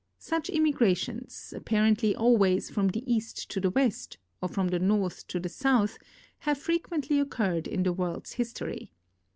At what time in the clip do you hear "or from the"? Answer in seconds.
4.41-4.79